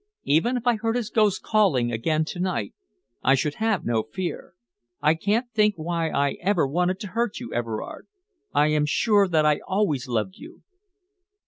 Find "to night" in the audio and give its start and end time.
2.25-2.73